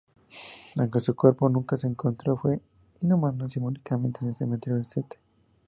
[0.79, 2.59] Aunque su cuerpo nunca se encontró fue
[3.01, 5.19] inhumado simbólicamente en el Cementerio de St.